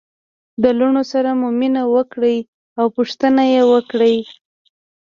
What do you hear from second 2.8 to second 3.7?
پوښتنه يې